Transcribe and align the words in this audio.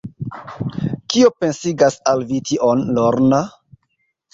Kio 1.13 1.29
pensigas 1.43 2.01
al 2.15 2.27
vi 2.33 2.43
tion, 2.51 2.87
Lorna? 3.01 3.47